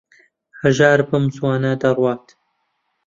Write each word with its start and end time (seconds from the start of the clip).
هەژار 0.61 0.99
بەم 1.09 1.23
زووانە 1.35 1.71
دەڕوات. 1.81 2.25